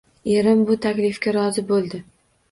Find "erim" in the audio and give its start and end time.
0.35-0.61